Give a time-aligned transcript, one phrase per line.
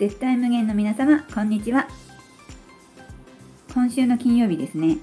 [0.00, 1.86] 絶対無限の皆様こんにちは。
[3.74, 4.96] 今週の金曜日ですね。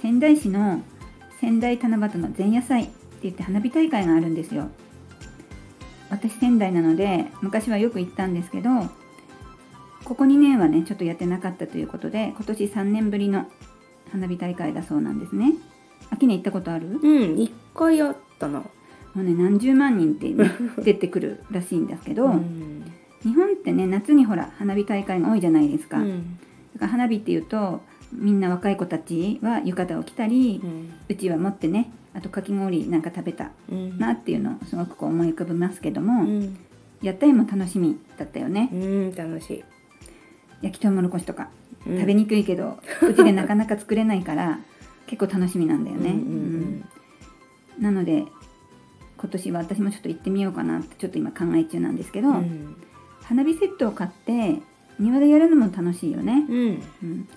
[0.00, 0.80] 仙台市の
[1.38, 2.92] 仙台七夕の前夜祭って
[3.24, 4.70] 言って花火大会があるんですよ。
[6.08, 8.70] 私仙台なので昔はよく行ったんですけど
[10.02, 13.50] ここ2年はねちょっとやってなかったということで今年3年ぶりの
[14.12, 15.52] 花火大会だそうなんですね。
[16.08, 16.98] 秋に行ったことある？
[17.02, 18.60] うん一回あったな。
[18.60, 18.66] も
[19.16, 20.50] うね何十万人って、ね、
[20.82, 22.71] 出てくるらしいんですけど、うん
[23.22, 26.38] 日本ってね夏にほら花火大会が多いじゃないですか、だうん。
[26.78, 27.80] から花火っていうと
[28.12, 33.98] みんな若い子たちは浴衣を着たり、ううんちは持ってねあとかき氷なんか食べたうん。
[33.98, 36.56] なっていうのをすごくこう思い浮かべますけどうも、ん。
[37.00, 39.64] 屋台も楽しみだったよね、うん楽しい、
[40.62, 41.48] 焼きとうもろこしとか、
[41.86, 41.96] うん。
[41.98, 44.60] 食べにくいけど うちでなかなか作れないから
[45.06, 46.84] 結構楽しみなんだよね、うん。
[47.80, 48.24] なので
[49.16, 52.76] 今年は私もちょっと行ってみようかなってちょっと今考え中なんですけど、うん
[53.22, 54.60] 花火セットを買って
[54.98, 56.82] 庭でやるのも楽しいよね、うん。
[57.02, 57.28] うん、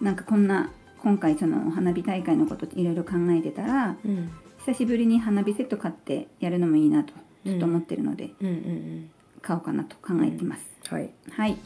[0.00, 4.30] なんかこんな今回その花火大会のこといろいろ考えてたらうん。
[4.66, 10.62] 久しぶりに花火セット買ってやるのもいいなとちょっと思ってるので、うんうん買おうかなと考えています、
[10.92, 11.10] はい。
[11.30, 11.56] はい。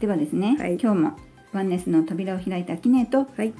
[0.00, 0.74] ではですね、はい。
[0.74, 1.16] 今日も
[1.52, 3.54] ワンネスの扉を開いたキネとはい。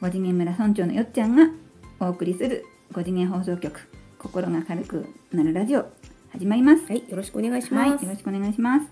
[0.00, 1.50] 五次元村村長のよっちゃんが
[1.98, 5.86] お送りする五次元放送局心が軽くなるラジオ
[6.34, 6.84] 始まります。
[6.86, 8.86] はいよろしくお願いしはい、ますよろしくお願いします。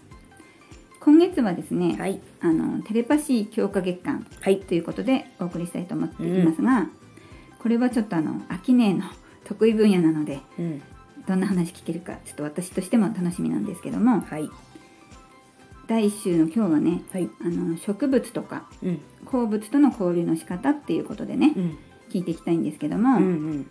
[1.01, 2.21] 今月はですね、はい。
[2.41, 4.61] あのテレパシー強化月間はい。
[4.61, 6.89] ということでお送りしたいと思っていますが、
[7.59, 9.07] これはちょっとあの秋音の
[9.45, 10.83] 得意分野なのでうん。
[11.27, 14.49] どんな話聞けるかちょっと私としても楽しみなんですけどもはい。
[15.89, 17.29] 第1週の今日はねはい。
[17.41, 19.01] あの植物とかうん。
[19.25, 21.79] 鉱物との交流の仕方っていうことでねうん。
[22.09, 23.67] 聞いていきたいんですけども、うんうん。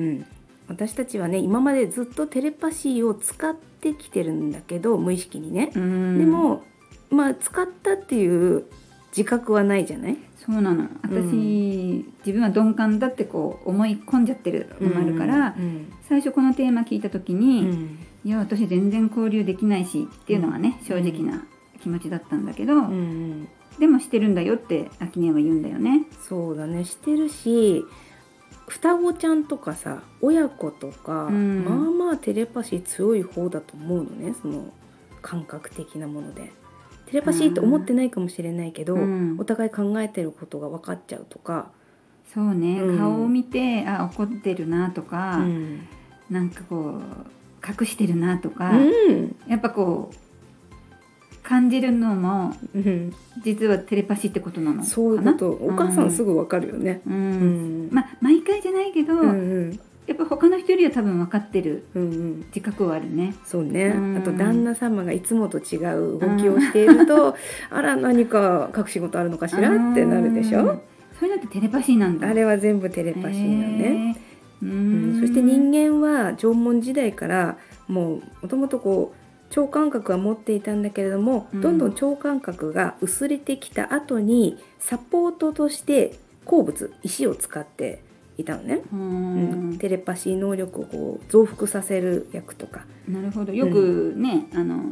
[0.00, 0.26] うん
[0.68, 6.18] 私たちはね今までずっとテレパシーを使ってきてるんだけど無意識にね、うん。
[6.18, 6.62] でも
[7.10, 8.64] まあ使ったっていう
[9.16, 10.16] 自覚はないじゃない？
[10.46, 10.88] そうなの。
[11.02, 12.14] 私、うん。
[12.24, 17.98] 自分は鈍感だってこう思い込んじゃってるのもあるから、うん最初このテーマ聞いた時うに、ん。
[18.24, 21.44] いや私全然交流できないしっていうのがね、正直な
[21.82, 23.48] 気持ちだったんだけど、うんうん。
[23.78, 26.06] でもしてるんだよって秋音は言うんだよね。
[26.28, 26.84] そうだね。
[26.84, 27.84] してるし
[28.68, 31.64] 双子ちゃんとかさ親子とか、うん。
[31.64, 31.74] まあ
[32.08, 34.72] まあテレパシー強い方だと思うのねその
[35.20, 36.52] 感覚的なもので。
[37.06, 39.36] テレパシーって思ってないかもしれないけど、うん。
[39.38, 41.70] お互い考えてることが分かっちゃうとか、
[42.32, 42.98] そうね、うん。
[42.98, 45.86] 顔を見てあ怒ってるなとか、うん。
[46.30, 49.36] なんかこう隠してるなとか、うん。
[49.46, 50.16] やっぱこう
[51.52, 53.12] 感じるのもうん、
[53.44, 54.84] 実はテレパシーってことなのかな？
[54.86, 55.50] そういうこと。
[55.50, 57.02] お母さうんすぐ分かるよね。
[57.06, 57.14] うん。
[57.14, 57.88] うん。
[57.92, 59.34] まあ毎回じゃないけど、うんう
[59.66, 59.80] ん。
[60.06, 62.36] やっぱ他の人よりは多分分かってるうんうん。
[62.54, 63.34] 自覚はあるね。
[63.44, 64.16] そうね、うん。
[64.16, 67.36] あと旦那様がいつもと違う動きをしていると、
[67.68, 70.68] あら何か隠し事あるのかしらってなるでしうん。
[70.68, 70.80] ょ
[71.20, 72.28] そういうのってテレパシーなんだ。
[72.28, 74.16] あれは全部テレパシーなのね。
[74.62, 75.18] ううん。
[75.18, 75.20] ん。
[75.20, 77.58] そして人間は縄文時代から
[77.88, 79.21] もうもともとこう
[79.52, 81.60] 超感覚は持っていたんだけれども、うん。
[81.60, 88.02] どんどん超感覚が薄れてきた後にサポートとして鉱物石を使って
[88.38, 89.70] いたのね、ううん。
[89.74, 93.52] んテレパシー能力をこう増幅させる役とか、なるほど。
[93.52, 94.82] よくね、あの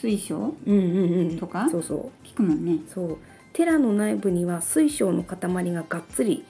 [0.00, 1.68] 水晶うんうんうん、とか？
[1.68, 2.26] そうそう。
[2.26, 2.78] 聞くもんね。
[2.86, 3.18] そう。
[3.52, 5.36] 寺の内部には水晶の塊
[5.72, 6.44] ががっつり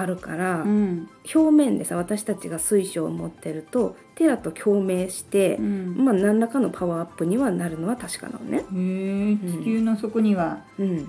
[0.00, 1.08] あるから、うん。
[1.34, 6.04] 表面でさ私たちが水晶を持ってると寺と共鳴してう、ん。
[6.04, 8.58] まあ何らかのパワーアップにはなるのは確かなのね。
[8.58, 11.08] へえ地球の底にはうん、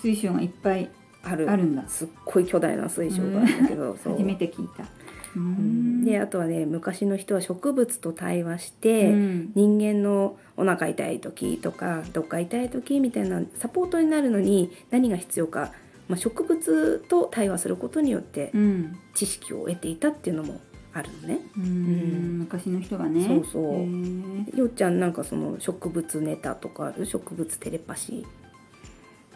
[0.00, 0.90] 水晶がいっぱい
[1.22, 1.50] ある。
[1.50, 1.64] ある。
[1.64, 1.88] んだ。
[1.88, 4.84] すっごい巨大な水晶があるんだけど、初めて聞いた。
[4.84, 4.86] う
[5.36, 6.04] うん。
[6.04, 9.52] であとはね昔の人は植物と対話して、うん。
[9.54, 15.72] 人間のお腹痛い時とかどっか痛い時みたいなサポートになるのに何が必要か、
[16.08, 18.98] まあ、植物と対話することによってうん。
[19.14, 20.60] 知識を得ていたっていうのも
[20.92, 21.40] あるのね。
[21.56, 22.38] うん。
[22.40, 23.26] 昔の人がね。
[23.26, 24.58] そうそう。
[24.58, 28.24] よっちゃんなんかその植物ネタとかある植物テレパシ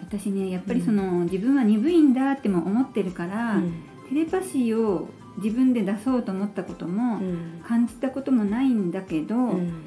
[0.01, 3.73] 私ねやっぱりその、自分は鈍いんだっても思ってるから、ー。
[4.11, 5.09] テレパシーを
[5.43, 7.63] 自分で出そうと思ったことも、うん。
[7.67, 9.85] 感じたこともないんだけど、うん。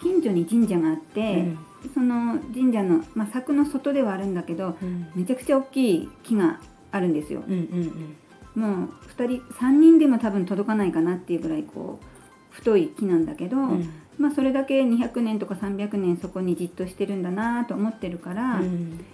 [0.00, 1.58] 近所に神社があっうて、ん
[1.94, 5.06] その神社の、まあ、柵の外ではあるんだけどうん。
[5.14, 7.42] めちゃくちゃ大きい木があるんですよ。
[7.46, 8.16] うんうん
[8.54, 12.06] もう2人3人でも多分届かないかなっていうぐらいこう
[12.50, 13.90] 太い木なんだけど、うん。
[14.18, 19.04] まあ、それだけ200年とか300年そこにじっとしてるんだなと思ってるから、うん。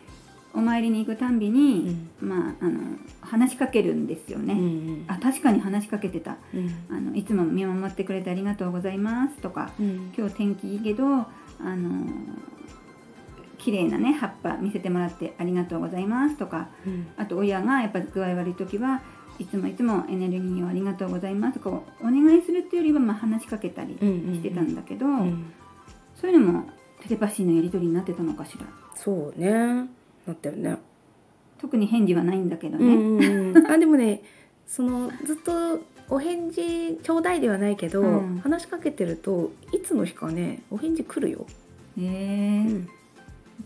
[0.54, 2.80] お参りに行くたんびに、まああの
[3.20, 5.04] 話しかけるんですよね、うんうん。
[5.06, 6.36] あ確かに話しかけてた。
[6.52, 6.74] うん。
[6.90, 10.12] あのいつも見守ってくれてありがとうございますとかうん。
[10.18, 11.26] 今日天気いいけど
[11.60, 12.06] あの
[13.58, 17.06] 綺麗なね葉っぱ見せてもらってありがとうございますとかうん。
[17.16, 19.02] あと親がやっぱ具合悪い時は
[19.38, 21.70] いつもいつもエネルギーをありがとうございますとか
[22.00, 25.52] お願いするっていうよりはまあ話しかけたりうんしてたんだけど、うん。
[26.14, 26.70] そういうのも
[27.00, 28.66] テレパシーのやり取りになってたのかしら。
[28.94, 29.88] そうね。
[30.26, 30.76] なったよね。
[31.58, 33.66] 特に返事はないんだけどね、うんうんうん。
[33.70, 34.22] あでもね
[34.68, 38.38] そのずっとお返事ちょうだいではないけど、うん。
[38.38, 41.46] 話しかけてるといつの日かねお返事来るよ、
[41.98, 42.88] へえうん。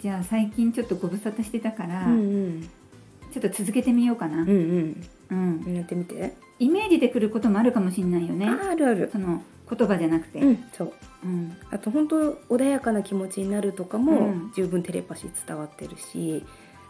[0.00, 2.68] じゃあ最近ちょっとご無沙汰してたから、うん
[3.32, 4.48] ちょっと続けてみようかな、うん
[5.30, 5.64] うん。
[5.64, 5.74] うん。
[5.74, 6.34] やってみて。
[6.58, 8.46] イメージでくることもあるかもしれないよね。
[8.46, 9.08] ああるある。
[9.10, 10.92] その言葉じゃなくて、うんそう。
[11.24, 11.56] うん。
[11.70, 14.52] あと本当穏やかな気持ちになるとかもうん。
[14.54, 16.44] 十分テレパシー伝わってるし、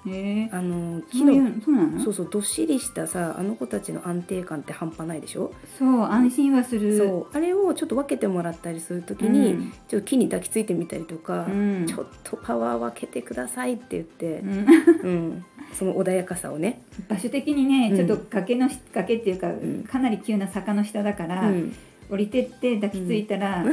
[0.05, 2.01] あの昨日昨日そうなの？
[2.03, 6.99] そうそうどっしりしたさあの子たちの安定感って半端ないでしょ、そう安心はする。
[6.99, 9.73] そうあれをちょっと分けてもらったりする時に、うん。
[9.89, 11.87] ちょっと木に抱きついてみたりとか、うん。
[11.87, 14.67] ちょっとパワー分けてくださいって言ってう、ん。
[15.03, 17.97] うんその穏やかさをね、場所的にね、うん。
[17.97, 19.85] ちょっと崖のし崖っていうか、ん。
[19.85, 21.77] かなり急な坂の下だから、うん。
[22.11, 23.65] 降りてって抱きついたら、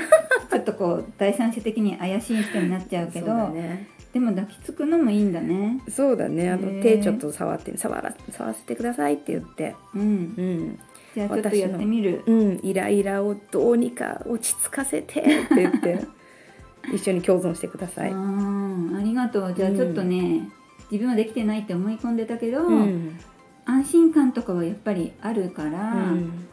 [0.49, 5.81] ちょっとこう第三者的に怪しい人になっちゃうけ そうどだねでも抱きつくのもいいんだね。
[5.87, 6.49] そうだね。
[6.49, 10.01] あの手ちょっと触って触ら触らせてくださいって言って、うん。
[10.01, 10.05] う
[10.41, 10.79] ん。
[11.13, 12.23] じゃあちょっとやってみる。
[12.25, 15.99] うん、イライラをどうにか落ち着かせてって言って
[16.93, 18.11] 一緒に共存してください。
[18.11, 19.53] うんありがとう。
[19.53, 20.49] じゃあちょっとね、
[20.89, 23.19] 自分はできてないって思い込んでたけど、うん。
[23.65, 26.47] 安心感とかはやっぱりあるから、うん。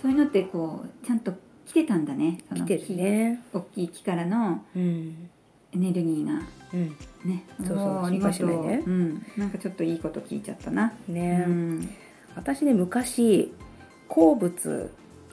[0.00, 1.32] そういうのってこうちゃんと
[1.66, 2.38] 来てたんだね。
[2.48, 3.42] その来てるね。
[3.52, 4.62] 木大きい木からの。
[4.76, 5.29] うん
[5.90, 6.32] エネルギーが
[6.72, 6.96] うん。
[7.24, 8.84] ねそうそうありがとう、心配しないで。
[8.86, 8.90] う。
[8.90, 11.90] ん、なんかちょっといいこと聞いちゃったな、ね、うん。
[12.36, 13.52] 私ね昔
[14.08, 14.90] 鉱物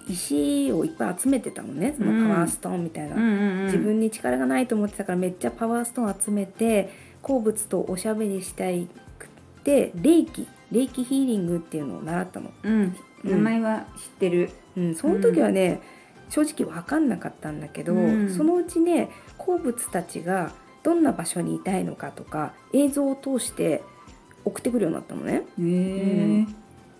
[0.09, 1.93] 石をいっぱい集めてたのね。
[1.97, 6.89] そのパワーストーンみたいな、うんうんうん、自分に力がないと思ってたからめっちゃパワーストーン集めて
[7.21, 8.87] 鉱物とおしゃべりしたい
[9.19, 10.47] くって霊気。
[10.71, 12.51] 霊気ヒーリングっていうのを習ったの。
[12.63, 15.81] うん、名前は知ってる、うん、その時はね、
[16.29, 18.29] 正直分かんなかったんだけど、うん。
[18.35, 20.51] そのうちね鉱物たちが
[20.83, 23.83] どんな場所にいたいのかとか映像を通して
[24.45, 26.47] 送ってくるようになったのね。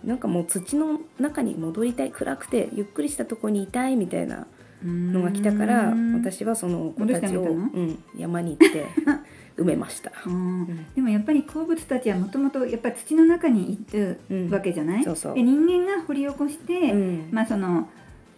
[0.04, 4.46] なんかもう土の中に戻りたい暗くてゆっくりしたとこにいたいみたいな
[4.84, 6.14] のが来たからうん。
[6.14, 8.86] 私はその子たちを、うん、山に行って
[9.56, 10.12] 埋めました。
[10.26, 10.62] うん。
[10.62, 15.34] んでもやっぱり鉱物たちはもともとやっぱ土の中にいるうんわけじゃない、そうそう。
[15.34, 17.28] で人間が掘り起こして、うん。
[17.32, 17.88] まあその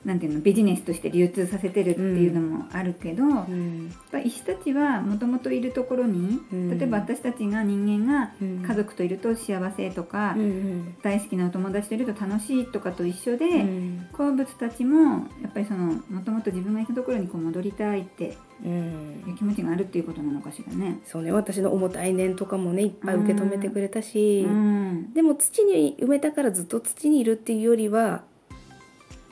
[0.04, 6.78] なんていうのビジネスとして流通させてるっていうのもあるけど、やっうんぱ石たちはもともといるところに、うん。
[6.78, 8.62] 例えば私たちが人間がうん。
[8.66, 10.94] 家族といると幸せとか、うんうん。
[11.02, 14.06] 大好きなお友達といると楽しいとかと一緒で、うん。
[14.12, 19.24] 鉱物たちもやっぱりそのもともと自分が行くところにこう戻りたいってうん。
[19.26, 20.98] いう気持ちがあるっていうことなのかしらね。
[21.04, 25.12] そうね私の重たい念とかもねいっぱい受け止めてくれたし、うん。
[25.12, 28.22] でも土に埋めたからずっと土にいるっていうよりは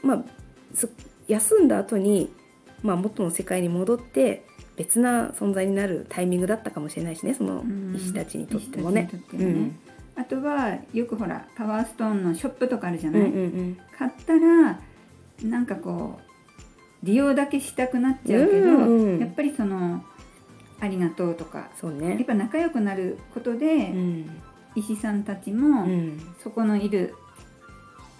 [0.02, 0.37] まあす
[1.26, 2.30] 休んだ後に
[2.82, 4.44] まあ元の世界に戻って
[4.76, 7.94] 別な存在になるタイミングだったかもしれないしねそのうん。
[7.96, 9.10] 石たちにとってもね。
[10.14, 14.80] あとはよくほらパワーストーンのショップとかあるじゃうなんい、うんうん買ったら
[15.42, 16.18] なんかこ
[17.02, 20.02] う利用だけしたくなっちゃうけど、うんうんやっぱりその
[20.80, 22.24] ありがとうとかそうやっね。
[22.24, 24.30] ぱ仲良くなることで、うん。
[24.76, 26.20] 医師さんたちも、うん。
[26.42, 27.14] そこのいる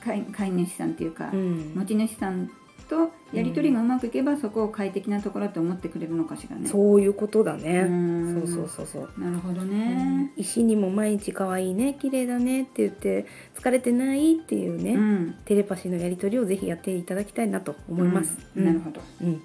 [0.05, 2.51] 飼い飼い主さんっていうか、うん持ち主さん
[2.89, 6.67] とやり取りがうまくいけば、そこを快適なところと思ってくれるのかしらね。
[6.67, 7.81] そういうことだね。
[7.81, 9.21] うんそうそうそうそう。
[9.21, 10.33] なるほどね。
[10.37, 18.39] 石にも毎日可愛いね綺麗だねって言って疲れてないっていうね、うん、テレパシーのやり取りをぜひやっていただきたいなと思います。
[18.57, 19.01] うんなるほど。
[19.23, 19.43] うん、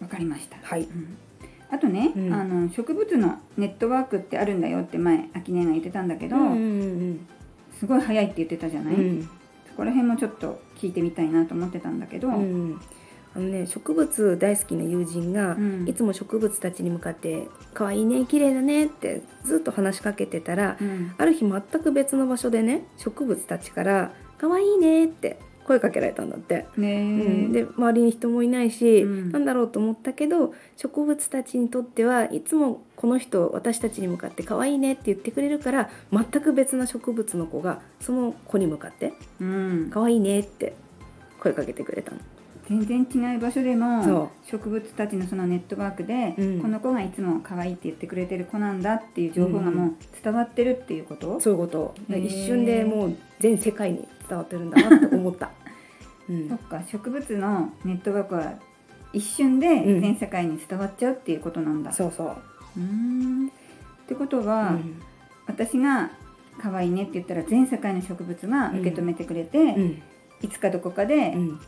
[0.00, 0.58] わかりました。
[0.62, 0.82] はい。
[0.82, 1.16] うん
[1.72, 7.26] あとね、うんあの植物のネットワークってあるんだよって前秋音が言ってたんだけど、うんうん
[7.78, 9.30] すごい早いって言ってたじゃない、うんうん
[9.70, 12.80] そこら辺もちょっと聞いてみたいなと思ってたんだけど、うん。
[13.32, 15.88] あのね植物大好きな友人が、うん。
[15.88, 21.12] いつも植物たちに向かって「可愛いね綺麗だね」ってずっと話しかけてたら、うん。
[21.16, 26.66] ある日全く別の場所でね植物たちから「可愛いね」って声かけられたんだって。
[26.76, 27.04] ねえう
[27.48, 40.74] ん、で周りに人もいないし、うんなんだろうと思ったけど植物たちにとってはいつもこの人私たちに向かって可愛いねって言ってくれるから全く別な植物の子がその子に向かってうん、可愛いねって
[41.38, 42.18] 声かけてくれたの。
[42.70, 46.60] 全然違う場所でもそ植物たちのそのネットワークで、うん。
[46.60, 51.94] この子がいつも可愛いって言ってくれてる子なんだっていう情報がもう伝わってるっていうこと、そういうこと。
[52.08, 55.50] 一瞬でもう全世界に伝わってるんだなと思った、
[56.30, 56.48] うん。
[56.48, 56.82] そっか。
[56.86, 58.52] 植物のネットワークは
[59.12, 60.00] 一瞬でうん。
[60.00, 63.48] 全世界に伝わっちゃうっていうことなんだ、そうそう、うーん。
[63.48, 63.50] っ
[64.06, 65.02] てことは、うん。
[65.48, 66.12] 私が
[66.58, 70.02] 可愛いねって言ったら全世界の植物が受け止めてくれて、うん。
[70.40, 71.60] いつかどこかでうん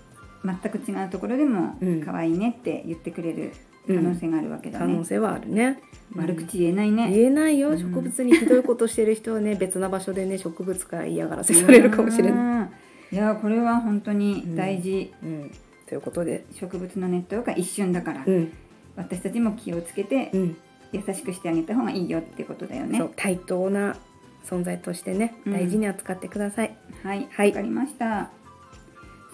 [0.45, 2.03] 全く違うところでもうん。
[2.03, 3.53] 可愛いねって言ってくれる
[3.87, 5.81] 可能性があるわけだね、可能性はあるね。
[6.15, 7.71] 悪口言えないね、言えないよ。
[7.71, 7.79] うん。
[7.79, 12.71] 植物にひどいことしてる人はね別な場所でね植物から嫌がらせされるかもしれな
[13.11, 15.51] い、いいやこれは本当に大事、うん、
[15.87, 16.45] ということで。
[16.53, 18.53] 植物のネットワークは一瞬だから、うん。
[18.97, 20.57] 私たちも気をつけてうん。
[20.93, 23.03] 優しくしてあげた方がいいよってことだよね。
[23.17, 23.97] 対等な
[24.45, 25.53] 存在としてねうん。
[25.55, 27.49] 大事に扱ってください、はい、はい。
[27.49, 28.42] わかりました。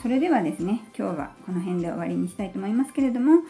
[0.00, 3.42] それではですね、今日はこの辺で終わりにしたいと思いますけれども、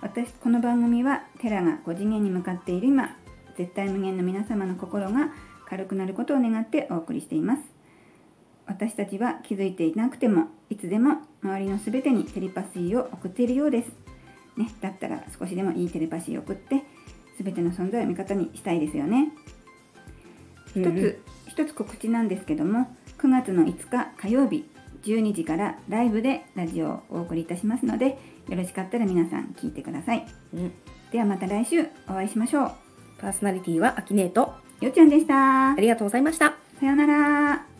[0.00, 3.16] 私この番組はテラが5次元に向かっている今、
[3.56, 5.32] 絶対無限の皆様の心が
[5.68, 7.62] 軽くなることを願ってお送りしています。
[8.66, 13.88] 私たちは気づいていなくても、いつでも周りのすべてにテレパシーを送っているようです。
[14.56, 16.84] ね、だったら少しでもいいテレパシーを送って、
[17.36, 19.32] すべての存在を味方にしたいですよね。
[20.68, 24.68] 一うんつ一つ告知なんですけども9月の5日火曜日
[25.06, 30.26] 12時からライブでラジオをお送りいたしますのでよろしかったら皆さん聞いてください。
[30.54, 30.72] うん。
[31.12, 32.72] ではまた来週お会いしましょう。
[33.18, 34.54] パーソナリティはアキネート。
[34.80, 35.72] よっちゃんでした。
[35.72, 36.54] ありがとうございました。
[36.80, 37.75] さようなら